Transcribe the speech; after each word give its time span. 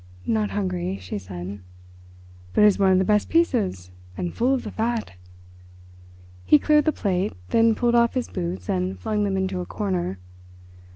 "Not 0.25 0.49
hungry," 0.49 0.97
she 0.97 1.19
said. 1.19 1.59
"But 2.53 2.63
it 2.63 2.65
is 2.65 2.79
one 2.79 2.91
of 2.91 2.97
the 2.97 3.05
best 3.05 3.29
pieces, 3.29 3.91
and 4.17 4.33
full 4.33 4.55
of 4.55 4.63
the 4.63 4.71
fat." 4.71 5.13
He 6.43 6.57
cleared 6.57 6.85
the 6.85 6.91
plate; 6.91 7.33
then 7.49 7.75
pulled 7.75 7.93
off 7.93 8.15
his 8.15 8.27
boots 8.27 8.67
and 8.67 8.97
flung 8.99 9.25
them 9.25 9.37
into 9.37 9.59
a 9.61 9.65
corner. 9.67 10.17